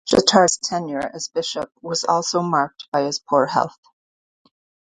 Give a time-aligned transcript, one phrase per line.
[0.09, 3.77] Chatard's tenure as bishop was also marked by his poor health.